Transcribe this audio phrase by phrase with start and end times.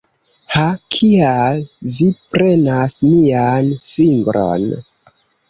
[0.51, 0.61] Ha...
[0.95, 1.61] kial
[1.97, 4.69] vi prenas mian fingron?